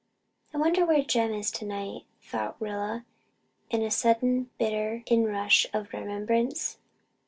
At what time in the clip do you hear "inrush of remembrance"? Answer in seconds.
5.05-6.79